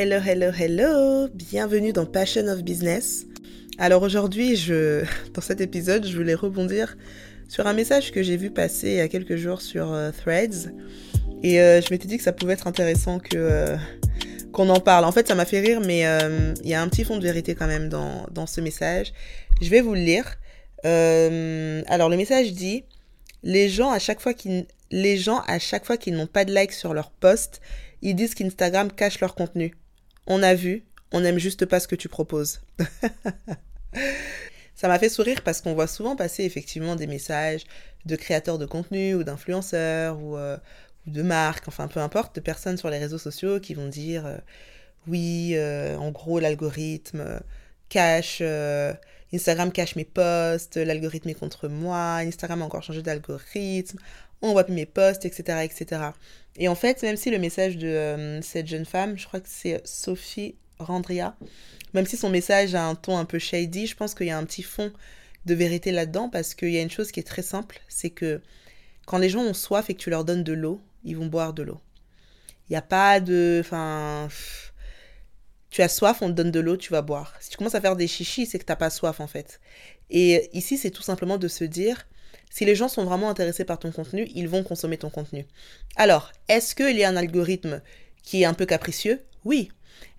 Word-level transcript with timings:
Hello, 0.00 0.20
hello, 0.24 0.52
hello! 0.56 1.26
Bienvenue 1.34 1.92
dans 1.92 2.06
Passion 2.06 2.46
of 2.46 2.62
Business. 2.62 3.26
Alors 3.78 4.02
aujourd'hui, 4.02 4.54
je, 4.54 5.04
dans 5.34 5.40
cet 5.40 5.60
épisode, 5.60 6.06
je 6.06 6.16
voulais 6.16 6.36
rebondir 6.36 6.96
sur 7.48 7.66
un 7.66 7.72
message 7.72 8.12
que 8.12 8.22
j'ai 8.22 8.36
vu 8.36 8.52
passer 8.52 8.90
il 8.90 8.94
y 8.98 9.00
a 9.00 9.08
quelques 9.08 9.34
jours 9.34 9.60
sur 9.60 9.92
euh, 9.92 10.12
Threads. 10.12 10.72
Et 11.42 11.60
euh, 11.60 11.80
je 11.80 11.88
m'étais 11.90 12.06
dit 12.06 12.16
que 12.16 12.22
ça 12.22 12.32
pouvait 12.32 12.52
être 12.52 12.68
intéressant 12.68 13.18
que 13.18 13.30
euh, 13.34 13.76
qu'on 14.52 14.68
en 14.68 14.78
parle. 14.78 15.04
En 15.04 15.10
fait, 15.10 15.26
ça 15.26 15.34
m'a 15.34 15.44
fait 15.44 15.58
rire, 15.58 15.80
mais 15.80 16.04
il 16.62 16.70
y 16.70 16.74
a 16.74 16.80
un 16.80 16.88
petit 16.88 17.02
fond 17.02 17.16
de 17.16 17.24
vérité 17.24 17.56
quand 17.56 17.66
même 17.66 17.88
dans, 17.88 18.24
dans 18.30 18.46
ce 18.46 18.60
message. 18.60 19.12
Je 19.60 19.68
vais 19.68 19.80
vous 19.80 19.94
le 19.94 20.02
lire. 20.02 20.36
alors 20.84 22.08
le 22.08 22.16
message 22.16 22.52
dit 22.52 22.84
les 23.42 23.68
gens 23.68 23.90
à 23.90 23.98
chaque 23.98 24.20
fois 24.20 24.32
qu'ils 24.32 24.66
les 24.92 25.16
gens 25.16 25.40
à 25.48 25.58
chaque 25.58 25.84
fois 25.84 25.96
qu'ils 25.96 26.14
n'ont 26.14 26.28
pas 26.28 26.44
de 26.44 26.54
likes 26.54 26.72
sur 26.72 26.94
leur 26.94 27.10
post, 27.10 27.60
ils 28.00 28.14
disent 28.14 28.36
qu'Instagram 28.36 28.92
cache 28.92 29.18
leur 29.18 29.34
contenu. 29.34 29.74
On 30.28 30.42
a 30.42 30.54
vu, 30.54 30.84
on 31.10 31.20
n'aime 31.20 31.38
juste 31.38 31.64
pas 31.64 31.80
ce 31.80 31.88
que 31.88 31.96
tu 31.96 32.08
proposes. 32.08 32.60
Ça 34.74 34.86
m'a 34.86 34.98
fait 34.98 35.08
sourire 35.08 35.42
parce 35.42 35.62
qu'on 35.62 35.72
voit 35.74 35.86
souvent 35.86 36.14
passer 36.16 36.44
effectivement 36.44 36.96
des 36.96 37.06
messages 37.06 37.64
de 38.04 38.14
créateurs 38.14 38.58
de 38.58 38.66
contenu 38.66 39.14
ou 39.14 39.24
d'influenceurs 39.24 40.20
ou, 40.20 40.36
euh, 40.36 40.58
de 41.06 41.22
marques, 41.22 41.66
enfin 41.66 41.88
peu 41.88 41.98
importe, 42.00 42.36
de 42.36 42.40
personnes 42.40 42.76
sur 42.76 42.90
les 42.90 42.98
réseaux 42.98 43.18
sociaux 43.18 43.58
qui 43.58 43.72
vont 43.72 43.88
dire 43.88 44.26
euh, 44.26 44.36
oui, 45.06 45.52
euh, 45.54 45.96
en 45.96 46.10
gros 46.10 46.38
l'algorithme 46.38 47.40
cache, 47.88 48.42
Instagram 49.32 49.72
cache 49.72 49.96
mes 49.96 50.04
posts, 50.04 50.76
l'algorithme 50.76 51.30
est 51.30 51.34
contre 51.34 51.68
moi, 51.68 52.16
Instagram 52.16 52.60
a 52.60 52.66
encore 52.66 52.82
changé 52.82 53.02
d'algorithme, 53.02 53.98
on 54.42 54.52
voit 54.52 54.64
plus 54.64 54.74
mes 54.74 54.86
posts, 54.86 55.24
etc., 55.24 55.64
etc. 55.64 56.02
Et 56.58 56.68
en 56.68 56.74
fait, 56.74 57.02
même 57.02 57.16
si 57.16 57.30
le 57.30 57.38
message 57.38 57.78
de 57.78 57.86
euh, 57.86 58.42
cette 58.42 58.66
jeune 58.66 58.84
femme, 58.84 59.16
je 59.16 59.26
crois 59.26 59.40
que 59.40 59.48
c'est 59.48 59.80
Sophie 59.84 60.56
Randria, 60.78 61.36
même 61.94 62.04
si 62.04 62.16
son 62.16 62.30
message 62.30 62.74
a 62.74 62.84
un 62.84 62.96
ton 62.96 63.16
un 63.16 63.24
peu 63.24 63.38
shady, 63.38 63.86
je 63.86 63.96
pense 63.96 64.14
qu'il 64.14 64.26
y 64.26 64.30
a 64.30 64.38
un 64.38 64.44
petit 64.44 64.62
fond 64.62 64.92
de 65.46 65.54
vérité 65.54 65.92
là-dedans 65.92 66.28
parce 66.28 66.54
qu'il 66.54 66.70
y 66.70 66.78
a 66.78 66.82
une 66.82 66.90
chose 66.90 67.12
qui 67.12 67.20
est 67.20 67.26
très 67.26 67.42
simple, 67.42 67.80
c'est 67.88 68.10
que 68.10 68.42
quand 69.06 69.18
les 69.18 69.30
gens 69.30 69.42
ont 69.42 69.54
soif 69.54 69.88
et 69.88 69.94
que 69.94 70.00
tu 70.00 70.10
leur 70.10 70.24
donnes 70.24 70.44
de 70.44 70.52
l'eau, 70.52 70.80
ils 71.04 71.16
vont 71.16 71.26
boire 71.26 71.54
de 71.54 71.62
l'eau. 71.62 71.80
Il 72.68 72.72
n'y 72.72 72.76
a 72.76 72.82
pas 72.82 73.20
de... 73.20 73.62
Enfin... 73.64 74.28
Tu 75.70 75.82
as 75.82 75.88
soif, 75.88 76.22
on 76.22 76.28
te 76.28 76.32
donne 76.32 76.50
de 76.50 76.60
l'eau, 76.60 76.76
tu 76.76 76.92
vas 76.92 77.02
boire. 77.02 77.34
Si 77.40 77.50
tu 77.50 77.56
commences 77.56 77.74
à 77.74 77.80
faire 77.80 77.96
des 77.96 78.08
chichis, 78.08 78.46
c'est 78.46 78.58
que 78.58 78.64
tu 78.64 78.72
n'as 78.72 78.76
pas 78.76 78.90
soif 78.90 79.20
en 79.20 79.26
fait. 79.26 79.60
Et 80.10 80.48
ici, 80.56 80.78
c'est 80.78 80.90
tout 80.90 81.02
simplement 81.02 81.36
de 81.36 81.48
se 81.48 81.64
dire, 81.64 82.06
si 82.50 82.64
les 82.64 82.74
gens 82.74 82.88
sont 82.88 83.04
vraiment 83.04 83.28
intéressés 83.28 83.64
par 83.64 83.78
ton 83.78 83.92
contenu, 83.92 84.28
ils 84.34 84.48
vont 84.48 84.62
consommer 84.62 84.96
ton 84.96 85.10
contenu. 85.10 85.46
Alors, 85.96 86.32
est-ce 86.48 86.74
qu'il 86.74 86.96
y 86.96 87.04
a 87.04 87.08
un 87.08 87.16
algorithme 87.16 87.82
qui 88.22 88.42
est 88.42 88.46
un 88.46 88.54
peu 88.54 88.66
capricieux? 88.66 89.20
Oui. 89.44 89.70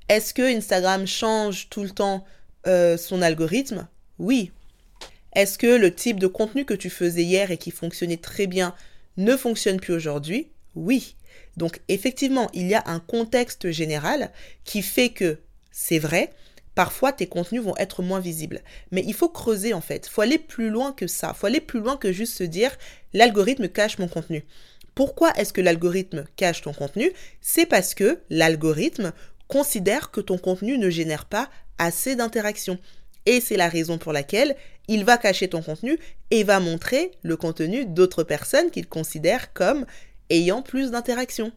Est-ce 0.07 0.33
que 0.33 0.41
Instagram 0.41 1.07
change 1.07 1.69
tout 1.69 1.83
le 1.83 1.89
temps 1.89 2.25
euh, 2.67 2.97
son 2.97 3.21
algorithme? 3.21 3.87
Oui. 4.19 4.51
Est-ce 5.33 5.57
que 5.57 5.67
le 5.67 5.93
type 5.93 6.19
de 6.19 6.27
contenu 6.27 6.65
que 6.65 6.73
tu 6.73 6.89
faisais 6.89 7.23
hier 7.23 7.51
et 7.51 7.57
qui 7.57 7.71
fonctionnait 7.71 8.17
très 8.17 8.47
bien 8.47 8.75
ne 9.17 9.35
fonctionne 9.35 9.79
plus 9.79 9.93
aujourd'hui? 9.93 10.51
Oui. 10.75 11.15
Donc 11.57 11.81
effectivement, 11.87 12.49
il 12.53 12.67
y 12.67 12.75
a 12.75 12.83
un 12.85 12.99
contexte 12.99 13.71
général 13.71 14.31
qui 14.63 14.81
fait 14.81 15.09
que 15.09 15.39
c'est 15.71 15.99
vrai, 15.99 16.31
parfois 16.75 17.11
tes 17.11 17.27
contenus 17.27 17.61
vont 17.61 17.75
être 17.77 18.01
moins 18.01 18.19
visibles. 18.19 18.61
Mais 18.91 19.03
il 19.05 19.13
faut 19.13 19.29
creuser 19.29 19.73
en 19.73 19.81
fait, 19.81 20.07
il 20.07 20.09
faut 20.09 20.21
aller 20.21 20.37
plus 20.37 20.69
loin 20.69 20.93
que 20.93 21.07
ça, 21.07 21.33
il 21.35 21.37
faut 21.37 21.47
aller 21.47 21.61
plus 21.61 21.79
loin 21.79 21.97
que 21.97 22.11
juste 22.11 22.37
se 22.37 22.43
dire 22.43 22.77
l'algorithme 23.13 23.67
cache 23.67 23.97
mon 23.97 24.07
contenu. 24.07 24.45
Pourquoi 24.95 25.31
est-ce 25.37 25.53
que 25.53 25.61
l'algorithme 25.61 26.25
cache 26.35 26.61
ton 26.61 26.73
contenu? 26.73 27.11
C'est 27.41 27.65
parce 27.65 27.93
que 27.93 28.19
l'algorithme 28.29 29.13
considère 29.47 30.11
que 30.11 30.21
ton 30.21 30.37
contenu 30.37 30.77
ne 30.77 30.89
génère 30.89 31.25
pas 31.25 31.49
assez 31.77 32.15
d'interactions. 32.15 32.77
Et 33.25 33.41
c'est 33.41 33.57
la 33.57 33.69
raison 33.69 33.97
pour 33.97 34.13
laquelle 34.13 34.55
il 34.87 35.05
va 35.05 35.17
cacher 35.17 35.47
ton 35.47 35.61
contenu 35.61 35.99
et 36.31 36.43
va 36.43 36.59
montrer 36.59 37.11
le 37.21 37.37
contenu 37.37 37.85
d'autres 37.85 38.23
personnes 38.23 38.71
qu'il 38.71 38.87
considère 38.87 39.53
comme 39.53 39.85
ayant 40.29 40.61
plus 40.61 40.91
d'interactions. 40.91 41.51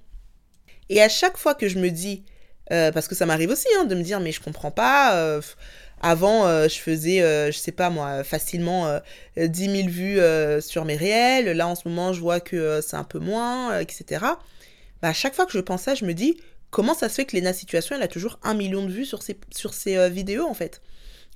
Et 0.88 1.00
à 1.00 1.08
chaque 1.08 1.36
fois 1.36 1.54
que 1.54 1.68
je 1.68 1.78
me 1.78 1.90
dis 1.90 2.24
euh, 2.70 2.92
parce 2.92 3.08
que 3.08 3.14
ça 3.14 3.26
m'arrive 3.26 3.50
aussi 3.50 3.66
hein, 3.78 3.84
de 3.84 3.94
me 3.94 4.02
dire, 4.02 4.20
mais 4.20 4.32
je 4.32 4.40
comprends 4.40 4.70
pas. 4.70 5.16
Euh, 5.16 5.40
avant, 6.00 6.46
euh, 6.46 6.68
je 6.68 6.78
faisais, 6.78 7.18
je 7.52 7.56
sais 7.56 7.72
pas 7.72 7.90
moi, 7.90 8.24
facilement 8.24 8.98
10 9.36 9.84
000 9.84 9.88
vues 9.88 10.20
sur 10.60 10.84
mes 10.84 10.96
réels. 10.96 11.56
Là, 11.56 11.68
en 11.68 11.74
ce 11.74 11.88
moment, 11.88 12.12
je 12.12 12.20
vois 12.20 12.40
que 12.40 12.80
c'est 12.80 12.96
un 12.96 13.04
peu 13.04 13.18
moins, 13.18 13.78
etc. 13.78 14.24
Bah, 15.00 15.08
à 15.08 15.12
chaque 15.12 15.34
fois 15.34 15.46
que 15.46 15.52
je 15.52 15.60
pense 15.60 15.82
ça, 15.82 15.94
je 15.94 16.04
me 16.04 16.14
dis, 16.14 16.36
comment 16.70 16.94
ça 16.94 17.08
se 17.08 17.14
fait 17.14 17.24
que 17.24 17.36
Lena 17.36 17.52
Situation, 17.52 17.94
elle 17.94 18.02
a 18.02 18.08
toujours 18.08 18.38
un 18.42 18.54
million 18.54 18.84
de 18.84 18.90
vues 18.90 19.04
sur 19.04 19.22
ses, 19.22 19.38
sur 19.54 19.74
ses 19.74 20.10
vidéos, 20.10 20.46
en 20.46 20.54
fait? 20.54 20.80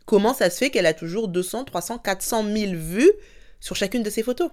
Comment 0.04 0.34
ça 0.34 0.50
se 0.50 0.58
fait 0.58 0.70
qu'elle 0.70 0.86
a 0.86 0.94
toujours 0.94 1.28
200, 1.28 1.64
300, 1.64 1.98
400 1.98 2.44
000 2.44 2.72
vues 2.74 3.12
sur 3.60 3.76
chacune 3.76 4.02
de 4.02 4.10
ses 4.10 4.22
photos? 4.22 4.50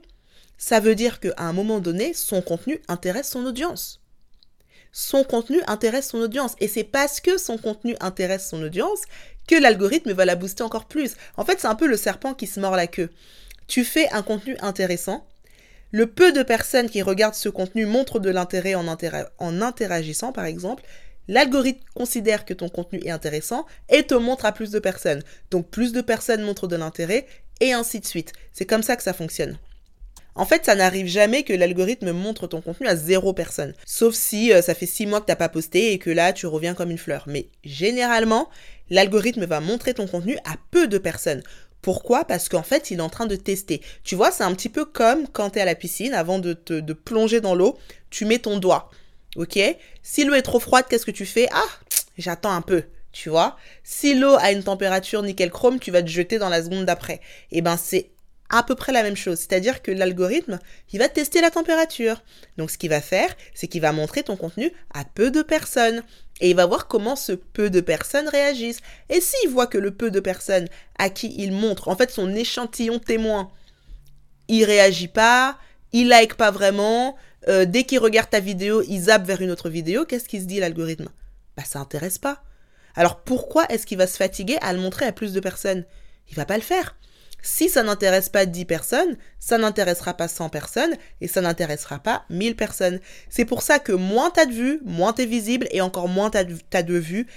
Ça 0.65 0.79
veut 0.79 0.95
dire 0.95 1.19
qu'à 1.19 1.33
un 1.39 1.51
moment 1.51 1.81
donné, 1.81 2.13
son 2.13 2.41
contenu 2.41 2.79
intéresse 2.87 3.29
son 3.29 3.45
audience 3.45 3.99
son 4.95 5.23
contenu 5.23 5.59
intéresse 5.65 6.09
son 6.09 6.19
audience. 6.19 6.55
Et 6.59 6.67
c'est 6.67 6.83
parce 6.83 7.19
que 7.19 7.39
son 7.39 7.57
contenu 7.57 7.95
intéresse 7.99 8.47
son 8.47 8.61
audience 8.61 9.01
que 9.47 9.55
l'algorithme 9.55 10.13
va 10.13 10.23
la 10.23 10.35
booster 10.35 10.61
encore 10.61 10.85
plus. 10.85 11.15
En 11.35 11.43
fait, 11.43 11.59
c'est 11.59 11.67
un 11.67 11.73
peu 11.73 11.87
le 11.87 11.97
serpent 11.97 12.35
qui 12.35 12.45
se 12.45 12.59
mord 12.59 12.75
la 12.75 12.85
queue. 12.85 13.09
Tu 13.65 13.83
fais 13.83 14.07
un 14.11 14.21
contenu 14.21 14.55
intéressant. 14.61 15.25
Le 15.91 16.05
peu 16.05 16.31
de 16.31 16.43
personnes 16.43 16.91
qui 16.91 17.01
regardent 17.01 17.33
ce 17.33 17.49
contenu 17.49 17.87
montrent 17.87 18.19
de 18.19 18.29
l'intérêt 18.29 18.75
en, 18.75 18.87
interagissant, 19.61 20.31
par 20.31 20.45
exemple. 20.45 20.83
L'algorithme 21.27 21.83
considère 21.95 22.45
que 22.45 22.53
ton 22.53 22.69
contenu 22.69 23.01
est 23.03 23.09
intéressant 23.09 23.65
et 23.89 24.03
te 24.03 24.13
montre 24.13 24.45
à 24.45 24.51
plus 24.51 24.69
de 24.69 24.79
personnes. 24.79 25.23
Donc 25.49 25.71
plus 25.71 25.91
de 25.91 26.01
personnes 26.01 26.43
montrent 26.43 26.67
de 26.67 26.75
l'intérêt 26.75 27.25
et 27.61 27.73
ainsi 27.73 27.99
de 27.99 28.05
suite. 28.05 28.31
C'est 28.51 28.67
comme 28.67 28.83
ça 28.83 28.95
que 28.95 29.03
ça 29.03 29.13
fonctionne. 29.13 29.57
En 30.35 30.45
fait, 30.45 30.65
ça 30.65 30.75
n'arrive 30.75 31.07
jamais 31.07 31.43
que 31.43 31.53
l'algorithme 31.53 32.11
montre 32.11 32.47
ton 32.47 32.61
contenu 32.61 32.87
à 32.87 32.95
zéro 32.95 33.33
personne. 33.33 33.73
Sauf 33.85 34.15
si 34.15 34.51
euh, 34.51 34.61
ça 34.61 34.73
fait 34.73 34.87
six 34.87 35.05
mois 35.05 35.21
que 35.21 35.27
t'as 35.27 35.35
pas 35.35 35.49
posté 35.49 35.93
et 35.93 35.99
que 35.99 36.09
là, 36.09 36.33
tu 36.33 36.47
reviens 36.47 36.73
comme 36.73 36.89
une 36.89 36.97
fleur. 36.97 37.25
Mais 37.27 37.47
généralement, 37.63 38.49
l'algorithme 38.89 39.45
va 39.45 39.59
montrer 39.59 39.93
ton 39.93 40.07
contenu 40.07 40.37
à 40.45 40.55
peu 40.71 40.87
de 40.87 40.97
personnes. 40.97 41.43
Pourquoi? 41.83 42.25
Parce 42.25 42.49
qu'en 42.49 42.63
fait, 42.63 42.89
il 42.89 42.99
est 42.99 43.01
en 43.01 43.09
train 43.09 43.25
de 43.25 43.35
tester. 43.35 43.81
Tu 44.03 44.15
vois, 44.15 44.31
c'est 44.31 44.43
un 44.43 44.55
petit 44.55 44.69
peu 44.69 44.85
comme 44.85 45.27
quand 45.27 45.51
tu 45.51 45.59
es 45.59 45.61
à 45.61 45.65
la 45.65 45.75
piscine, 45.75 46.13
avant 46.13 46.39
de 46.39 46.53
te 46.53 46.79
de 46.79 46.93
plonger 46.93 47.41
dans 47.41 47.55
l'eau, 47.55 47.77
tu 48.09 48.25
mets 48.25 48.39
ton 48.39 48.57
doigt. 48.57 48.89
Ok? 49.35 49.59
Si 50.01 50.23
l'eau 50.23 50.33
est 50.33 50.41
trop 50.41 50.59
froide, 50.59 50.85
qu'est-ce 50.89 51.05
que 51.05 51.11
tu 51.11 51.25
fais? 51.25 51.47
Ah, 51.51 51.67
j'attends 52.17 52.53
un 52.53 52.61
peu. 52.61 52.83
Tu 53.11 53.29
vois? 53.29 53.57
Si 53.83 54.15
l'eau 54.15 54.35
a 54.39 54.51
une 54.51 54.63
température 54.63 55.21
nickel 55.21 55.51
chrome, 55.51 55.79
tu 55.79 55.91
vas 55.91 56.01
te 56.01 56.07
jeter 56.07 56.39
dans 56.39 56.49
la 56.49 56.63
seconde 56.63 56.85
d'après. 56.85 57.15
Et 57.51 57.57
eh 57.57 57.61
ben, 57.61 57.77
c'est 57.77 58.09
à 58.49 58.63
peu 58.63 58.75
près 58.75 58.91
la 58.91 59.03
même 59.03 59.15
chose. 59.15 59.39
C'est-à-dire 59.39 59.81
que 59.81 59.91
l'algorithme, 59.91 60.59
il 60.91 60.99
va 60.99 61.09
tester 61.09 61.41
la 61.41 61.51
température. 61.51 62.21
Donc 62.57 62.71
ce 62.71 62.77
qu'il 62.77 62.89
va 62.89 63.01
faire, 63.01 63.35
c'est 63.53 63.67
qu'il 63.67 63.81
va 63.81 63.91
montrer 63.91 64.23
ton 64.23 64.35
contenu 64.35 64.71
à 64.93 65.05
peu 65.05 65.31
de 65.31 65.41
personnes. 65.41 66.03
Et 66.41 66.49
il 66.49 66.55
va 66.55 66.65
voir 66.65 66.87
comment 66.87 67.15
ce 67.15 67.31
peu 67.31 67.69
de 67.69 67.81
personnes 67.81 68.27
réagissent. 68.27 68.81
Et 69.09 69.21
s'il 69.21 69.49
voit 69.49 69.67
que 69.67 69.77
le 69.77 69.91
peu 69.91 70.11
de 70.11 70.19
personnes 70.19 70.67
à 70.97 71.09
qui 71.09 71.33
il 71.37 71.51
montre, 71.51 71.87
en 71.87 71.95
fait 71.95 72.11
son 72.11 72.33
échantillon 72.35 72.99
témoin, 72.99 73.51
il 74.47 74.65
réagit 74.65 75.07
pas, 75.07 75.57
il 75.91 76.09
like 76.09 76.35
pas 76.35 76.51
vraiment, 76.51 77.15
euh, 77.47 77.65
dès 77.65 77.83
qu'il 77.83 77.99
regarde 77.99 78.29
ta 78.29 78.39
vidéo, 78.39 78.83
il 78.87 79.03
zappe 79.03 79.25
vers 79.25 79.41
une 79.41 79.51
autre 79.51 79.69
vidéo, 79.69 80.05
qu'est-ce 80.05 80.27
qu'il 80.27 80.41
se 80.41 80.45
dit 80.45 80.59
l'algorithme? 80.59 81.09
Bah 81.55 81.63
ça 81.65 81.79
intéresse 81.79 82.17
pas. 82.17 82.43
Alors 82.95 83.21
pourquoi 83.21 83.65
est-ce 83.69 83.85
qu'il 83.85 83.97
va 83.97 84.07
se 84.07 84.17
fatiguer 84.17 84.57
à 84.61 84.73
le 84.73 84.79
montrer 84.79 85.05
à 85.05 85.11
plus 85.11 85.33
de 85.33 85.39
personnes? 85.39 85.85
Il 86.29 86.35
va 86.35 86.45
pas 86.45 86.57
le 86.57 86.63
faire. 86.63 86.95
Si 87.45 87.67
ça 87.67 87.83
n'intéresse 87.83 88.29
pas 88.29 88.45
10 88.45 88.63
personnes, 88.63 89.17
ça 89.37 89.57
n'intéressera 89.57 90.13
pas 90.13 90.29
100 90.29 90.47
personnes 90.47 90.95
et 91.19 91.27
ça 91.27 91.41
n'intéressera 91.41 91.99
pas 91.99 92.23
1000 92.29 92.55
personnes. 92.55 93.01
C'est 93.29 93.43
pour 93.43 93.61
ça 93.61 93.79
que 93.79 93.91
moins 93.91 94.31
t'as 94.31 94.45
de 94.45 94.53
vues, 94.53 94.79
moins 94.85 95.11
t'es 95.11 95.25
visible 95.25 95.67
et 95.71 95.81
encore 95.81 96.07
moins 96.07 96.29
t'as 96.29 96.45
de, 96.45 96.55
as 96.71 96.83
de 96.83 96.95
vues, 96.95 97.27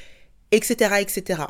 etc., 0.53 1.01
etc. 1.01 1.43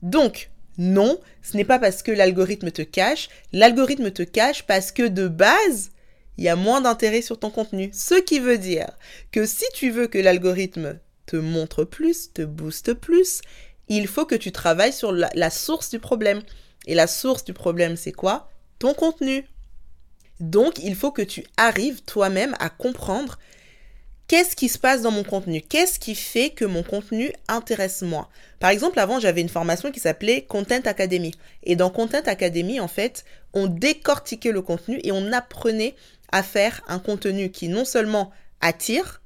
Donc, 0.00 0.50
non, 0.78 1.18
ce 1.42 1.56
n'est 1.56 1.64
pas 1.64 1.80
parce 1.80 2.04
que 2.04 2.12
l'algorithme 2.12 2.70
te 2.70 2.82
cache. 2.82 3.28
L'algorithme 3.52 4.12
te 4.12 4.22
cache 4.22 4.62
parce 4.62 4.92
que 4.92 5.02
de 5.08 5.26
base, 5.26 5.90
il 6.38 6.44
y 6.44 6.48
a 6.48 6.54
moins 6.54 6.80
d'intérêt 6.80 7.20
sur 7.20 7.40
ton 7.40 7.50
contenu. 7.50 7.90
Ce 7.92 8.14
qui 8.14 8.38
veut 8.38 8.58
dire 8.58 8.96
que 9.32 9.44
si 9.44 9.64
tu 9.74 9.90
veux 9.90 10.06
que 10.06 10.18
l'algorithme 10.18 11.00
te 11.26 11.36
montre 11.36 11.82
plus, 11.82 12.32
te 12.32 12.42
booste 12.42 12.94
plus, 12.94 13.40
il 13.88 14.06
faut 14.06 14.24
que 14.24 14.36
tu 14.36 14.52
travailles 14.52 14.92
sur 14.92 15.10
la 15.10 15.50
source 15.50 15.90
du 15.90 15.98
problème. 15.98 16.40
Et 16.86 16.94
la 16.94 17.06
source 17.06 17.44
du 17.44 17.52
problème, 17.52 17.96
c'est 17.96 18.12
quoi? 18.12 18.50
Ton 18.78 18.94
contenu. 18.94 19.46
Donc, 20.40 20.78
il 20.82 20.94
faut 20.94 21.12
que 21.12 21.22
tu 21.22 21.44
arrives 21.56 22.02
toi-même 22.02 22.56
à 22.58 22.68
comprendre 22.68 23.38
qu'est-ce 24.26 24.56
qui 24.56 24.68
se 24.68 24.78
passe 24.78 25.02
dans 25.02 25.10
mon 25.10 25.22
contenu 25.22 25.60
Qu'est-ce 25.62 25.98
qui 25.98 26.14
fait 26.14 26.50
que 26.50 26.64
mon 26.64 26.82
contenu 26.82 27.32
intéresse 27.48 28.02
moi? 28.02 28.28
Par 28.58 28.70
exemple, 28.70 28.98
avant, 28.98 29.20
j'avais 29.20 29.40
une 29.40 29.48
formation 29.48 29.92
qui 29.92 30.00
s'appelait 30.00 30.42
Content 30.42 30.80
Academy. 30.84 31.32
Et 31.62 31.76
dans 31.76 31.90
Content 31.90 32.22
Academy, 32.26 32.80
en 32.80 32.88
fait, 32.88 33.24
on 33.52 33.66
décortiquait 33.66 34.52
le 34.52 34.62
contenu 34.62 35.00
et 35.04 35.12
on 35.12 35.32
apprenait 35.32 35.94
à 36.32 36.42
faire 36.42 36.82
un 36.88 36.98
contenu 36.98 37.50
qui 37.50 37.68
non 37.68 37.84
seulement 37.84 38.32
attire, 38.60 39.20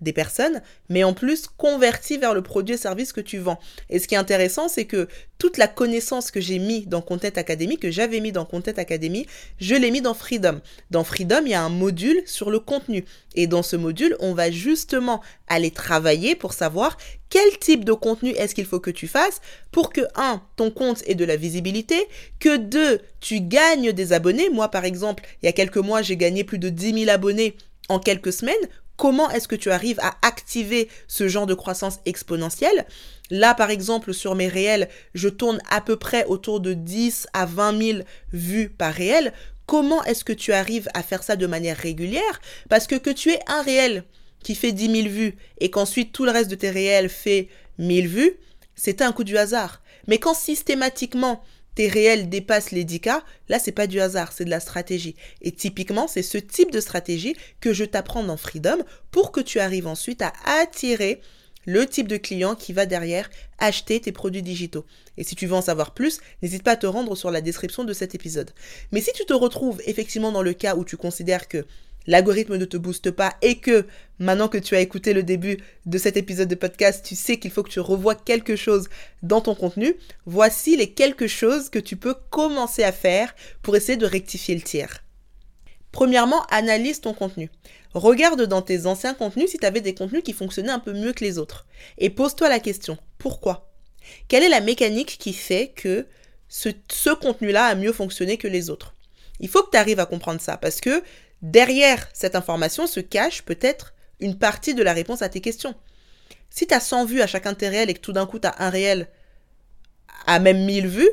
des 0.00 0.12
personnes, 0.12 0.60
mais 0.88 1.04
en 1.04 1.14
plus 1.14 1.46
converti 1.56 2.18
vers 2.18 2.34
le 2.34 2.42
produit 2.42 2.74
et 2.74 2.78
service 2.78 3.12
que 3.12 3.20
tu 3.20 3.38
vends. 3.38 3.58
Et 3.88 3.98
ce 3.98 4.06
qui 4.06 4.14
est 4.14 4.18
intéressant, 4.18 4.68
c'est 4.68 4.84
que 4.84 5.08
toute 5.38 5.58
la 5.58 5.68
connaissance 5.68 6.30
que 6.30 6.40
j'ai 6.40 6.58
mis 6.58 6.86
dans 6.86 7.02
Content 7.02 7.28
Academy, 7.36 7.78
que 7.78 7.90
j'avais 7.90 8.20
mis 8.20 8.32
dans 8.32 8.44
Content 8.44 8.72
Academy, 8.76 9.26
je 9.58 9.74
l'ai 9.74 9.90
mis 9.90 10.00
dans 10.00 10.14
Freedom. 10.14 10.60
Dans 10.90 11.04
Freedom, 11.04 11.42
il 11.44 11.50
y 11.50 11.54
a 11.54 11.62
un 11.62 11.68
module 11.68 12.22
sur 12.26 12.50
le 12.50 12.58
contenu. 12.58 13.04
Et 13.34 13.46
dans 13.46 13.62
ce 13.62 13.76
module, 13.76 14.16
on 14.20 14.34
va 14.34 14.50
justement 14.50 15.22
aller 15.48 15.70
travailler 15.70 16.34
pour 16.34 16.52
savoir 16.52 16.96
quel 17.28 17.58
type 17.58 17.84
de 17.84 17.92
contenu 17.92 18.30
est-ce 18.30 18.54
qu'il 18.54 18.64
faut 18.66 18.80
que 18.80 18.90
tu 18.90 19.08
fasses 19.08 19.40
pour 19.72 19.92
que, 19.92 20.02
un, 20.14 20.42
ton 20.56 20.70
compte 20.70 21.02
ait 21.06 21.14
de 21.14 21.24
la 21.24 21.36
visibilité, 21.36 21.96
que 22.38 22.56
deux, 22.56 23.00
tu 23.20 23.40
gagnes 23.40 23.92
des 23.92 24.12
abonnés. 24.12 24.48
Moi, 24.50 24.70
par 24.70 24.84
exemple, 24.84 25.24
il 25.42 25.46
y 25.46 25.48
a 25.48 25.52
quelques 25.52 25.76
mois, 25.76 26.02
j'ai 26.02 26.16
gagné 26.16 26.44
plus 26.44 26.58
de 26.58 26.68
10 26.68 27.04
000 27.04 27.10
abonnés 27.10 27.56
en 27.88 27.98
quelques 27.98 28.32
semaines 28.32 28.54
comment 28.96 29.30
est-ce 29.30 29.48
que 29.48 29.56
tu 29.56 29.70
arrives 29.70 30.00
à 30.00 30.16
activer 30.22 30.88
ce 31.06 31.28
genre 31.28 31.46
de 31.46 31.54
croissance 31.54 31.98
exponentielle? 32.06 32.86
Là, 33.30 33.54
par 33.54 33.70
exemple, 33.70 34.14
sur 34.14 34.34
mes 34.34 34.48
réels, 34.48 34.88
je 35.14 35.28
tourne 35.28 35.60
à 35.70 35.80
peu 35.80 35.96
près 35.96 36.24
autour 36.26 36.60
de 36.60 36.74
10 36.74 37.28
à 37.32 37.46
20 37.46 37.82
000 37.82 37.98
vues 38.32 38.68
par 38.68 38.92
réel. 38.92 39.32
Comment 39.66 40.04
est-ce 40.04 40.24
que 40.24 40.32
tu 40.32 40.52
arrives 40.52 40.88
à 40.94 41.02
faire 41.02 41.22
ça 41.22 41.36
de 41.36 41.46
manière 41.46 41.76
régulière? 41.76 42.40
Parce 42.68 42.86
que 42.86 42.94
que 42.94 43.10
tu 43.10 43.30
aies 43.30 43.40
un 43.48 43.62
réel 43.62 44.04
qui 44.42 44.54
fait 44.54 44.72
10 44.72 45.02
000 45.02 45.08
vues 45.08 45.36
et 45.58 45.70
qu'ensuite 45.70 46.12
tout 46.12 46.24
le 46.24 46.30
reste 46.30 46.50
de 46.50 46.54
tes 46.54 46.70
réels 46.70 47.08
fait 47.08 47.48
1000 47.78 48.06
vues, 48.06 48.36
c'est 48.76 49.02
un 49.02 49.10
coup 49.10 49.24
du 49.24 49.36
hasard. 49.36 49.82
Mais 50.06 50.18
quand 50.18 50.34
systématiquement 50.34 51.42
tes 51.76 51.88
réels 51.88 52.28
dépassent 52.28 52.72
les 52.72 52.84
10K, 52.84 53.20
là, 53.48 53.58
c'est 53.60 53.70
pas 53.70 53.86
du 53.86 54.00
hasard, 54.00 54.32
c'est 54.32 54.46
de 54.46 54.50
la 54.50 54.60
stratégie. 54.60 55.14
Et 55.42 55.52
typiquement, 55.52 56.08
c'est 56.08 56.22
ce 56.22 56.38
type 56.38 56.72
de 56.72 56.80
stratégie 56.80 57.36
que 57.60 57.72
je 57.72 57.84
t'apprends 57.84 58.24
dans 58.24 58.38
Freedom 58.38 58.78
pour 59.10 59.30
que 59.30 59.40
tu 59.40 59.60
arrives 59.60 59.86
ensuite 59.86 60.22
à 60.22 60.32
attirer 60.60 61.20
le 61.66 61.84
type 61.84 62.08
de 62.08 62.16
client 62.16 62.54
qui 62.54 62.72
va 62.72 62.86
derrière 62.86 63.28
acheter 63.58 64.00
tes 64.00 64.12
produits 64.12 64.42
digitaux. 64.42 64.86
Et 65.18 65.24
si 65.24 65.36
tu 65.36 65.46
veux 65.46 65.54
en 65.54 65.62
savoir 65.62 65.92
plus, 65.92 66.20
n'hésite 66.42 66.62
pas 66.62 66.72
à 66.72 66.76
te 66.76 66.86
rendre 66.86 67.14
sur 67.14 67.30
la 67.30 67.42
description 67.42 67.84
de 67.84 67.92
cet 67.92 68.14
épisode. 68.14 68.52
Mais 68.90 69.02
si 69.02 69.12
tu 69.12 69.26
te 69.26 69.34
retrouves 69.34 69.82
effectivement 69.84 70.32
dans 70.32 70.42
le 70.42 70.54
cas 70.54 70.76
où 70.76 70.84
tu 70.84 70.96
considères 70.96 71.48
que 71.48 71.66
l'algorithme 72.06 72.56
ne 72.56 72.64
te 72.64 72.76
booste 72.76 73.10
pas 73.10 73.34
et 73.42 73.58
que 73.58 73.86
maintenant 74.18 74.48
que 74.48 74.58
tu 74.58 74.74
as 74.74 74.80
écouté 74.80 75.12
le 75.12 75.22
début 75.22 75.58
de 75.86 75.98
cet 75.98 76.16
épisode 76.16 76.48
de 76.48 76.54
podcast, 76.54 77.04
tu 77.04 77.14
sais 77.14 77.38
qu'il 77.38 77.50
faut 77.50 77.62
que 77.62 77.70
tu 77.70 77.80
revoies 77.80 78.14
quelque 78.14 78.56
chose 78.56 78.88
dans 79.22 79.40
ton 79.40 79.54
contenu, 79.54 79.94
voici 80.24 80.76
les 80.76 80.90
quelques 80.90 81.26
choses 81.26 81.68
que 81.68 81.78
tu 81.78 81.96
peux 81.96 82.14
commencer 82.30 82.82
à 82.82 82.92
faire 82.92 83.34
pour 83.62 83.76
essayer 83.76 83.98
de 83.98 84.06
rectifier 84.06 84.54
le 84.54 84.62
tir. 84.62 85.02
Premièrement, 85.92 86.42
analyse 86.50 87.00
ton 87.00 87.14
contenu. 87.14 87.50
Regarde 87.94 88.42
dans 88.42 88.60
tes 88.60 88.84
anciens 88.84 89.14
contenus 89.14 89.50
si 89.50 89.58
tu 89.58 89.64
avais 89.64 89.80
des 89.80 89.94
contenus 89.94 90.22
qui 90.22 90.34
fonctionnaient 90.34 90.70
un 90.70 90.78
peu 90.78 90.92
mieux 90.92 91.14
que 91.14 91.24
les 91.24 91.38
autres. 91.38 91.66
Et 91.96 92.10
pose-toi 92.10 92.50
la 92.50 92.60
question, 92.60 92.98
pourquoi? 93.16 93.72
Quelle 94.28 94.42
est 94.42 94.50
la 94.50 94.60
mécanique 94.60 95.16
qui 95.18 95.32
fait 95.32 95.72
que 95.74 96.06
ce, 96.48 96.68
ce 96.90 97.10
contenu-là 97.10 97.64
a 97.64 97.74
mieux 97.74 97.92
fonctionné 97.92 98.36
que 98.36 98.46
les 98.48 98.68
autres? 98.68 98.94
Il 99.40 99.48
faut 99.48 99.62
que 99.62 99.70
tu 99.70 99.76
arrives 99.76 100.00
à 100.00 100.06
comprendre 100.06 100.40
ça 100.40 100.56
parce 100.56 100.80
que 100.80 101.02
Derrière 101.46 102.08
cette 102.12 102.34
information 102.34 102.88
se 102.88 102.98
cache 102.98 103.42
peut-être 103.42 103.94
une 104.18 104.36
partie 104.36 104.74
de 104.74 104.82
la 104.82 104.92
réponse 104.92 105.22
à 105.22 105.28
tes 105.28 105.40
questions. 105.40 105.76
Si 106.50 106.66
tu 106.66 106.74
as 106.74 106.80
100 106.80 107.04
vues 107.04 107.20
à 107.20 107.28
chacun 107.28 107.52
de 107.52 107.56
tes 107.56 107.68
réels 107.68 107.88
et 107.88 107.94
que 107.94 108.00
tout 108.00 108.12
d'un 108.12 108.26
coup 108.26 108.40
tu 108.40 108.48
as 108.48 108.56
un 108.58 108.68
réel 108.68 109.06
à 110.26 110.40
même 110.40 110.64
1000 110.64 110.88
vues, 110.88 111.10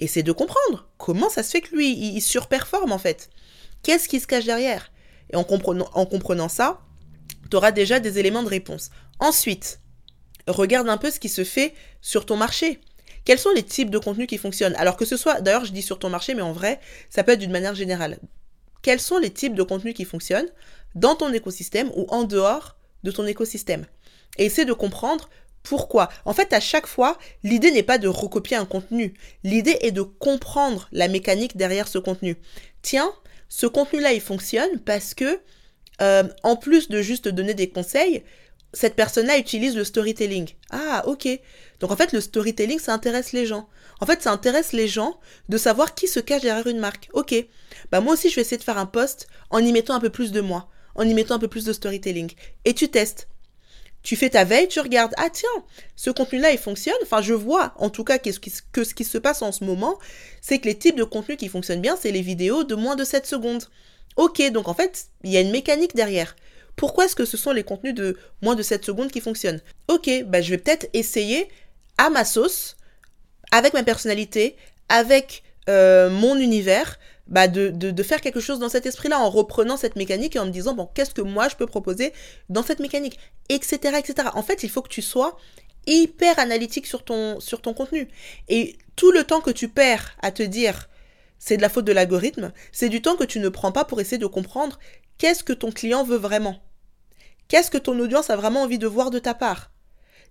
essaie 0.00 0.22
de 0.22 0.32
comprendre 0.32 0.88
comment 0.96 1.28
ça 1.28 1.42
se 1.42 1.50
fait 1.50 1.60
que 1.60 1.76
lui, 1.76 1.92
il, 1.92 2.22
surperforme 2.22 2.92
en 2.92 2.98
fait? 2.98 3.28
Qu'est-ce 3.82 4.08
qui 4.08 4.20
se 4.20 4.26
cache 4.26 4.46
derrière? 4.46 4.90
Et 5.28 5.36
en 5.36 5.44
comprenant, 5.44 5.90
en 5.92 6.06
comprenant 6.06 6.48
ça, 6.48 6.80
tu 7.50 7.56
auras 7.58 7.70
déjà 7.70 8.00
des 8.00 8.18
éléments 8.18 8.42
de 8.42 8.48
réponse. 8.48 8.88
Ensuite, 9.18 9.80
regarde 10.46 10.88
un 10.88 10.96
peu 10.96 11.10
ce 11.10 11.20
qui 11.20 11.28
se 11.28 11.44
fait 11.44 11.74
sur 12.00 12.24
ton 12.24 12.38
marché. 12.38 12.80
Quels 13.26 13.38
sont 13.38 13.52
les 13.54 13.64
types 13.64 13.90
de 13.90 13.98
contenus 13.98 14.28
qui 14.28 14.38
fonctionnent? 14.38 14.76
Alors 14.76 14.96
que 14.96 15.04
ce 15.04 15.18
soit, 15.18 15.42
d'ailleurs 15.42 15.66
je 15.66 15.72
dis 15.72 15.82
sur 15.82 15.98
ton 15.98 16.08
marché, 16.08 16.34
mais 16.34 16.40
en 16.40 16.52
vrai, 16.52 16.80
ça 17.10 17.22
peut 17.22 17.32
être 17.32 17.40
d'une 17.40 17.52
manière 17.52 17.74
générale 17.74 18.18
quels 18.82 19.00
sont 19.00 19.18
les 19.18 19.30
types 19.30 19.54
de 19.54 19.62
contenus 19.62 19.94
qui 19.94 20.04
fonctionnent 20.04 20.48
dans 20.94 21.14
ton 21.14 21.32
écosystème 21.32 21.90
ou 21.94 22.06
en 22.08 22.24
dehors 22.24 22.76
de 23.02 23.10
ton 23.10 23.26
écosystème. 23.26 23.86
Et 24.38 24.46
essaie 24.46 24.64
de 24.64 24.72
comprendre 24.72 25.28
pourquoi. 25.62 26.08
En 26.24 26.32
fait, 26.32 26.52
à 26.52 26.60
chaque 26.60 26.86
fois, 26.86 27.18
l'idée 27.42 27.70
n'est 27.70 27.82
pas 27.82 27.98
de 27.98 28.08
recopier 28.08 28.56
un 28.56 28.64
contenu. 28.64 29.14
L'idée 29.44 29.76
est 29.80 29.92
de 29.92 30.02
comprendre 30.02 30.88
la 30.92 31.08
mécanique 31.08 31.56
derrière 31.56 31.88
ce 31.88 31.98
contenu. 31.98 32.36
Tiens, 32.82 33.12
ce 33.48 33.66
contenu-là, 33.66 34.12
il 34.12 34.20
fonctionne 34.20 34.78
parce 34.84 35.14
que, 35.14 35.40
euh, 36.00 36.24
en 36.42 36.56
plus 36.56 36.88
de 36.88 37.02
juste 37.02 37.28
donner 37.28 37.54
des 37.54 37.68
conseils, 37.68 38.22
cette 38.72 38.96
personne-là 38.96 39.38
utilise 39.38 39.76
le 39.76 39.84
storytelling. 39.84 40.50
Ah, 40.70 41.02
ok. 41.06 41.28
Donc 41.80 41.90
en 41.90 41.96
fait, 41.96 42.12
le 42.12 42.20
storytelling, 42.20 42.78
ça 42.78 42.92
intéresse 42.92 43.32
les 43.32 43.46
gens. 43.46 43.68
En 44.00 44.06
fait, 44.06 44.22
ça 44.22 44.32
intéresse 44.32 44.72
les 44.72 44.88
gens 44.88 45.18
de 45.48 45.56
savoir 45.56 45.94
qui 45.94 46.06
se 46.06 46.20
cache 46.20 46.42
derrière 46.42 46.66
une 46.66 46.78
marque. 46.78 47.08
Ok. 47.12 47.34
Bah 47.90 48.00
moi 48.00 48.14
aussi, 48.14 48.28
je 48.28 48.36
vais 48.36 48.42
essayer 48.42 48.58
de 48.58 48.62
faire 48.62 48.78
un 48.78 48.86
post 48.86 49.26
en 49.50 49.58
y 49.58 49.72
mettant 49.72 49.94
un 49.94 50.00
peu 50.00 50.10
plus 50.10 50.32
de 50.32 50.40
moi, 50.40 50.68
en 50.94 51.02
y 51.08 51.14
mettant 51.14 51.34
un 51.34 51.38
peu 51.38 51.48
plus 51.48 51.64
de 51.64 51.72
storytelling. 51.72 52.32
Et 52.64 52.74
tu 52.74 52.88
testes. 52.88 53.28
Tu 54.02 54.14
fais 54.16 54.30
ta 54.30 54.44
veille, 54.44 54.68
tu 54.68 54.80
regardes, 54.80 55.12
ah 55.16 55.28
tiens, 55.30 55.48
ce 55.96 56.10
contenu-là, 56.10 56.52
il 56.52 56.58
fonctionne. 56.58 56.94
Enfin, 57.02 57.20
je 57.20 57.34
vois, 57.34 57.74
en 57.76 57.90
tout 57.90 58.04
cas, 58.04 58.18
que 58.18 58.30
ce, 58.30 58.38
qui, 58.94 59.04
se 59.04 59.18
passe 59.18 59.42
en 59.42 59.50
ce 59.50 59.64
moment, 59.64 59.98
c'est 60.40 60.60
que 60.60 60.66
les 60.66 60.78
types 60.78 60.96
de 60.96 61.04
contenus 61.04 61.36
qui 61.36 61.48
fonctionnent 61.48 61.80
bien, 61.80 61.96
c'est 61.96 62.12
les 62.12 62.22
vidéos 62.22 62.62
de 62.62 62.76
moins 62.76 62.96
de 62.96 63.04
7 63.04 63.26
secondes. 63.26 63.64
Ok, 64.16 64.40
donc 64.52 64.68
en 64.68 64.74
fait, 64.74 65.06
il 65.24 65.32
y 65.32 65.36
a 65.36 65.40
une 65.40 65.50
mécanique 65.50 65.96
derrière. 65.96 66.36
Pourquoi 66.78 67.04
est-ce 67.04 67.16
que 67.16 67.24
ce 67.24 67.36
sont 67.36 67.50
les 67.50 67.64
contenus 67.64 67.92
de 67.92 68.16
moins 68.40 68.54
de 68.54 68.62
7 68.62 68.84
secondes 68.84 69.10
qui 69.10 69.20
fonctionnent? 69.20 69.60
Ok, 69.88 70.08
bah 70.26 70.40
je 70.40 70.50
vais 70.50 70.58
peut-être 70.58 70.88
essayer 70.92 71.48
à 71.98 72.08
ma 72.08 72.24
sauce, 72.24 72.76
avec 73.50 73.74
ma 73.74 73.82
personnalité, 73.82 74.56
avec 74.88 75.42
euh, 75.68 76.08
mon 76.08 76.36
univers, 76.36 77.00
bah 77.26 77.48
de, 77.48 78.02
faire 78.04 78.20
quelque 78.20 78.38
chose 78.38 78.60
dans 78.60 78.68
cet 78.68 78.86
esprit-là, 78.86 79.18
en 79.18 79.28
reprenant 79.28 79.76
cette 79.76 79.96
mécanique 79.96 80.36
et 80.36 80.38
en 80.38 80.46
me 80.46 80.52
disant, 80.52 80.74
bon, 80.74 80.88
qu'est-ce 80.94 81.12
que 81.12 81.20
moi 81.20 81.48
je 81.48 81.56
peux 81.56 81.66
proposer 81.66 82.12
dans 82.48 82.62
cette 82.62 82.78
mécanique, 82.78 83.18
etc., 83.48 83.98
etc. 83.98 84.28
En 84.34 84.42
fait, 84.42 84.62
il 84.62 84.70
faut 84.70 84.80
que 84.80 84.88
tu 84.88 85.02
sois 85.02 85.36
hyper 85.86 86.38
analytique 86.38 86.86
sur 86.86 87.02
ton 87.02 87.40
contenu. 87.74 88.08
Et 88.48 88.78
tout 88.94 89.10
le 89.10 89.24
temps 89.24 89.40
que 89.40 89.50
tu 89.50 89.68
perds 89.68 90.16
à 90.22 90.30
te 90.30 90.44
dire, 90.44 90.88
c'est 91.40 91.56
de 91.56 91.62
la 91.62 91.68
faute 91.68 91.84
de 91.84 91.92
l'algorithme, 91.92 92.52
c'est 92.70 92.88
du 92.88 93.02
temps 93.02 93.16
que 93.16 93.24
tu 93.24 93.40
ne 93.40 93.48
prends 93.48 93.72
pas 93.72 93.84
pour 93.84 94.00
essayer 94.00 94.18
de 94.18 94.26
comprendre 94.26 94.78
qu'est-ce 95.18 95.44
que 95.44 95.52
ton 95.52 95.72
client 95.72 96.04
veut 96.04 96.16
vraiment. 96.16 96.60
Qu'est-ce 97.48 97.70
que 97.70 97.78
ton 97.78 97.98
audience 97.98 98.30
a 98.30 98.36
vraiment 98.36 98.62
envie 98.62 98.78
de 98.78 98.86
voir 98.86 99.10
de 99.10 99.18
ta 99.18 99.34
part? 99.34 99.70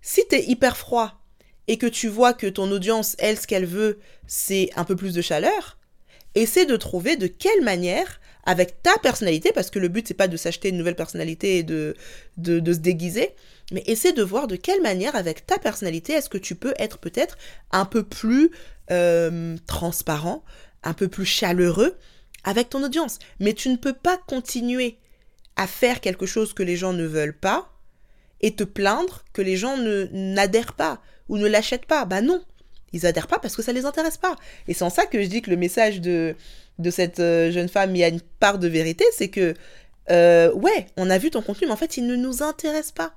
Si 0.02 0.26
tu 0.28 0.36
es 0.36 0.44
hyper 0.44 0.76
froid 0.76 1.20
et 1.66 1.76
que 1.76 1.86
tu 1.86 2.08
vois 2.08 2.32
que 2.32 2.46
ton 2.46 2.70
audience, 2.70 3.16
elle, 3.18 3.38
ce 3.38 3.46
qu'elle 3.46 3.66
veut, 3.66 3.98
c'est 4.26 4.70
un 4.76 4.84
peu 4.84 4.96
plus 4.96 5.14
de 5.14 5.20
chaleur, 5.20 5.78
essaie 6.34 6.66
de 6.66 6.76
trouver 6.76 7.16
de 7.16 7.26
quelle 7.26 7.62
manière, 7.62 8.20
avec 8.44 8.82
ta 8.82 8.96
personnalité, 9.02 9.52
parce 9.52 9.68
que 9.68 9.78
le 9.78 9.88
but, 9.88 10.08
c'est 10.08 10.14
pas 10.14 10.28
de 10.28 10.36
s'acheter 10.36 10.70
une 10.70 10.78
nouvelle 10.78 10.96
personnalité 10.96 11.58
et 11.58 11.62
de, 11.62 11.94
de, 12.38 12.72
se 12.72 12.78
déguiser, 12.78 13.34
mais 13.72 13.82
essaie 13.86 14.12
de 14.12 14.22
voir 14.22 14.46
de 14.46 14.56
quelle 14.56 14.80
manière, 14.80 15.16
avec 15.16 15.44
ta 15.44 15.58
personnalité, 15.58 16.14
est-ce 16.14 16.30
que 16.30 16.38
tu 16.38 16.54
peux 16.54 16.72
être 16.78 16.98
peut-être 16.98 17.36
un 17.72 17.84
peu 17.84 18.04
plus 18.04 18.50
euh, 18.90 19.56
transparent, 19.66 20.44
un 20.82 20.94
peu 20.94 21.08
plus 21.08 21.26
chaleureux 21.26 21.98
avec 22.44 22.70
ton 22.70 22.82
audience. 22.82 23.18
Mais 23.40 23.52
tu 23.52 23.68
ne 23.68 23.76
peux 23.76 23.92
pas 23.92 24.16
continuer 24.16 24.98
à 25.58 25.66
faire 25.66 26.00
quelque 26.00 26.24
chose 26.24 26.54
que 26.54 26.62
les 26.62 26.76
gens 26.76 26.94
ne 26.94 27.04
veulent 27.04 27.36
pas 27.36 27.70
et 28.40 28.54
te 28.54 28.64
plaindre 28.64 29.24
que 29.32 29.42
les 29.42 29.56
gens 29.56 29.76
ne 29.76 30.08
n'adhèrent 30.12 30.72
pas 30.74 31.02
ou 31.28 31.36
ne 31.36 31.46
l'achètent 31.46 31.84
pas. 31.84 32.04
Bah 32.04 32.22
non, 32.22 32.42
ils 32.92 33.04
adhèrent 33.04 33.26
pas 33.26 33.40
parce 33.40 33.56
que 33.56 33.62
ça 33.62 33.72
les 33.72 33.84
intéresse 33.84 34.16
pas. 34.16 34.36
Et 34.68 34.72
c'est 34.72 34.84
en 34.84 34.90
ça 34.90 35.04
que 35.04 35.20
je 35.20 35.26
dis 35.26 35.42
que 35.42 35.50
le 35.50 35.56
message 35.56 36.00
de, 36.00 36.36
de 36.78 36.90
cette 36.90 37.18
euh, 37.18 37.50
jeune 37.50 37.68
femme, 37.68 37.94
il 37.94 37.98
y 37.98 38.04
a 38.04 38.08
une 38.08 38.20
part 38.20 38.58
de 38.58 38.68
vérité, 38.68 39.04
c'est 39.12 39.28
que 39.28 39.54
euh, 40.10 40.52
ouais, 40.54 40.86
on 40.96 41.10
a 41.10 41.18
vu 41.18 41.30
ton 41.30 41.42
contenu, 41.42 41.66
mais 41.66 41.72
en 41.72 41.76
fait, 41.76 41.96
il 41.96 42.06
ne 42.06 42.16
nous 42.16 42.42
intéresse 42.42 42.92
pas. 42.92 43.12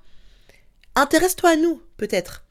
Intéresse-toi 0.95 1.51
à 1.51 1.55
nous, 1.55 1.81
peut-être. 1.97 2.43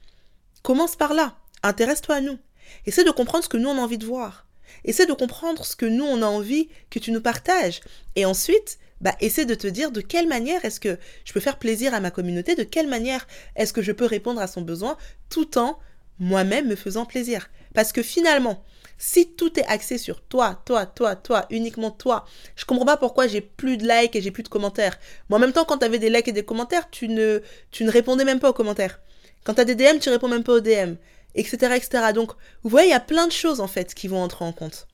Commence 0.62 0.94
par 0.94 1.12
là. 1.12 1.36
Intéresse-toi 1.64 2.14
à 2.14 2.20
nous. 2.20 2.38
Essaie 2.86 3.04
de 3.04 3.10
comprendre 3.10 3.44
ce 3.44 3.48
que 3.48 3.56
nous 3.56 3.68
on 3.68 3.76
a 3.76 3.82
envie 3.82 3.98
de 3.98 4.06
voir. 4.06 4.46
Essaie 4.84 5.06
de 5.06 5.12
comprendre 5.12 5.66
ce 5.66 5.74
que 5.74 5.84
nous 5.84 6.04
on 6.04 6.22
a 6.22 6.26
envie 6.26 6.68
que 6.90 7.00
tu 7.00 7.10
nous 7.10 7.20
partages. 7.20 7.80
Et 8.14 8.24
ensuite, 8.24 8.78
bah, 9.00 9.14
essaie 9.20 9.44
de 9.44 9.54
te 9.54 9.66
dire 9.66 9.90
de 9.90 10.00
quelle 10.00 10.28
manière 10.28 10.64
est-ce 10.64 10.80
que 10.80 10.98
je 11.24 11.32
peux 11.32 11.40
faire 11.40 11.58
plaisir 11.58 11.94
à 11.94 12.00
ma 12.00 12.10
communauté, 12.10 12.54
de 12.54 12.62
quelle 12.62 12.88
manière 12.88 13.26
est-ce 13.56 13.72
que 13.72 13.82
je 13.82 13.92
peux 13.92 14.04
répondre 14.04 14.40
à 14.40 14.46
son 14.46 14.62
besoin 14.62 14.96
tout 15.28 15.58
en 15.58 15.78
moi-même 16.18 16.68
me 16.68 16.76
faisant 16.76 17.06
plaisir. 17.06 17.48
Parce 17.74 17.92
que 17.92 18.02
finalement, 18.02 18.62
si 18.98 19.32
tout 19.32 19.58
est 19.58 19.64
axé 19.64 19.96
sur 19.96 20.20
toi, 20.22 20.60
toi, 20.66 20.84
toi, 20.84 21.16
toi, 21.16 21.46
uniquement 21.50 21.90
toi, 21.90 22.26
je 22.54 22.66
comprends 22.66 22.84
pas 22.84 22.98
pourquoi 22.98 23.26
j'ai 23.26 23.40
plus 23.40 23.78
de 23.78 23.88
likes 23.88 24.14
et 24.14 24.20
j'ai 24.20 24.30
plus 24.30 24.42
de 24.42 24.48
commentaires. 24.48 24.98
Mais 25.28 25.36
en 25.36 25.38
même 25.38 25.52
temps, 25.52 25.64
quand 25.64 25.78
tu 25.78 25.86
avais 25.86 25.98
des 25.98 26.10
likes 26.10 26.28
et 26.28 26.32
des 26.32 26.44
commentaires, 26.44 26.90
tu 26.90 27.08
ne, 27.08 27.40
tu 27.70 27.84
ne 27.84 27.90
répondais 27.90 28.24
même 28.24 28.40
pas 28.40 28.50
aux 28.50 28.54
commentaires. 28.54 29.00
Quand 29.44 29.54
tu 29.54 29.62
as 29.62 29.64
des 29.64 29.74
DM, 29.74 29.98
tu 29.98 30.10
réponds 30.10 30.28
même 30.28 30.44
pas 30.44 30.52
aux 30.52 30.60
DM, 30.60 30.96
etc., 31.34 31.74
etc. 31.74 32.12
Donc, 32.14 32.32
vous 32.62 32.68
voyez, 32.68 32.88
il 32.88 32.92
y 32.92 32.94
a 32.94 33.00
plein 33.00 33.26
de 33.26 33.32
choses 33.32 33.60
en 33.60 33.68
fait 33.68 33.94
qui 33.94 34.06
vont 34.06 34.22
entrer 34.22 34.44
en 34.44 34.52
compte. 34.52 34.86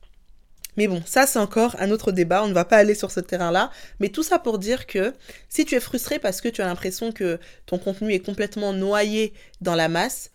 Mais 0.77 0.89
bon, 0.89 1.03
ça 1.07 1.27
c'est 1.27 1.39
encore 1.39 1.77
un 1.79 1.91
autre 1.91 2.13
débat, 2.13 2.43
on 2.43 2.49
ne 2.49 2.55
va 2.55 2.65
pas 2.65 2.77
aller 2.77 2.95
sur 2.95 3.11
ce 3.11 3.21
terrain-là. 3.21 3.71
Mais 4.01 4.09
tout 4.09 4.23
ça 4.23 4.39
pour 4.39 4.59
dire 4.59 4.87
que 4.87 5.15
si 5.49 5.65
tu 5.65 5.75
es 5.75 5.81
frustré 5.81 6.19
parce 6.19 6.41
que 6.41 6.49
tu 6.49 6.63
as 6.63 6.67
l'impression 6.67 7.13
que 7.13 7.39
ton 7.67 7.79
contenu 7.79 8.13
est 8.13 8.21
complètement 8.21 8.73
noyé 8.73 9.33
dans 9.61 9.75
la 9.75 9.89
masse, 9.89 10.31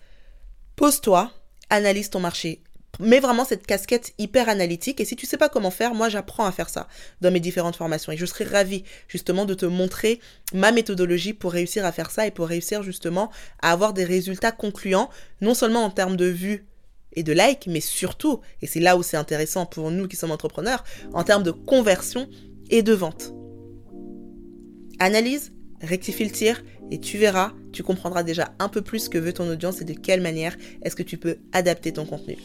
pose-toi, 0.75 1.31
analyse 1.69 2.09
ton 2.09 2.19
marché. 2.19 2.61
Mets 2.99 3.19
vraiment 3.19 3.45
cette 3.45 3.65
casquette 3.65 4.13
hyper 4.17 4.49
analytique 4.49 4.99
et 4.99 5.05
si 5.05 5.15
tu 5.15 5.25
sais 5.25 5.37
pas 5.37 5.49
comment 5.49 5.71
faire, 5.71 5.95
moi 5.95 6.09
j'apprends 6.09 6.45
à 6.45 6.51
faire 6.51 6.69
ça 6.69 6.87
dans 7.21 7.31
mes 7.31 7.39
différentes 7.39 7.77
formations 7.77 8.11
et 8.11 8.17
je 8.17 8.25
serais 8.25 8.43
ravie 8.43 8.83
justement 9.07 9.45
de 9.45 9.53
te 9.53 9.65
montrer 9.65 10.19
ma 10.53 10.71
méthodologie 10.71 11.33
pour 11.33 11.53
réussir 11.53 11.85
à 11.85 11.91
faire 11.91 12.11
ça 12.11 12.27
et 12.27 12.31
pour 12.31 12.47
réussir 12.47 12.83
justement 12.83 13.31
à 13.61 13.71
avoir 13.71 13.93
des 13.93 14.03
résultats 14.03 14.51
concluants, 14.51 15.09
non 15.39 15.53
seulement 15.53 15.85
en 15.85 15.89
termes 15.89 16.17
de 16.17 16.25
vues 16.25 16.65
et 17.13 17.23
de 17.23 17.33
likes, 17.33 17.67
mais 17.67 17.81
surtout, 17.81 18.39
et 18.61 18.67
c'est 18.67 18.79
là 18.79 18.97
où 18.97 19.03
c'est 19.03 19.17
intéressant 19.17 19.65
pour 19.65 19.91
nous 19.91 20.07
qui 20.07 20.15
sommes 20.15 20.31
entrepreneurs, 20.31 20.83
en 21.13 21.23
termes 21.23 21.43
de 21.43 21.51
conversion 21.51 22.27
et 22.69 22.81
de 22.81 22.93
vente. 22.93 23.33
Analyse, 24.99 25.51
rectifie 25.81 26.23
le 26.23 26.31
tir 26.31 26.63
et 26.91 26.99
tu 26.99 27.17
verras, 27.17 27.53
tu 27.71 27.83
comprendras 27.83 28.23
déjà 28.23 28.53
un 28.59 28.69
peu 28.69 28.81
plus 28.81 29.05
ce 29.05 29.09
que 29.09 29.17
veut 29.17 29.33
ton 29.33 29.49
audience 29.49 29.81
et 29.81 29.85
de 29.85 29.93
quelle 29.93 30.21
manière 30.21 30.55
est-ce 30.83 30.95
que 30.95 31.03
tu 31.03 31.17
peux 31.17 31.37
adapter 31.53 31.93
ton 31.93 32.05
contenu. 32.05 32.37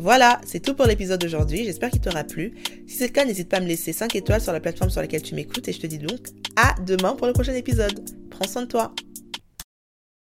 Voilà, 0.00 0.40
c'est 0.46 0.60
tout 0.60 0.74
pour 0.74 0.86
l'épisode 0.86 1.20
d'aujourd'hui, 1.20 1.64
j'espère 1.64 1.90
qu'il 1.90 2.00
t'aura 2.00 2.22
plu. 2.22 2.54
Si 2.86 2.96
c'est 2.96 3.08
le 3.08 3.12
cas, 3.12 3.24
n'hésite 3.24 3.48
pas 3.48 3.56
à 3.56 3.60
me 3.60 3.66
laisser 3.66 3.92
5 3.92 4.14
étoiles 4.14 4.40
sur 4.40 4.52
la 4.52 4.60
plateforme 4.60 4.90
sur 4.90 5.00
laquelle 5.00 5.22
tu 5.22 5.34
m'écoutes 5.34 5.66
et 5.66 5.72
je 5.72 5.80
te 5.80 5.88
dis 5.88 5.98
donc 5.98 6.20
à 6.54 6.76
demain 6.82 7.14
pour 7.16 7.26
le 7.26 7.32
prochain 7.32 7.54
épisode. 7.54 8.08
Prends 8.30 8.46
soin 8.46 8.62
de 8.62 8.68
toi. 8.68 8.94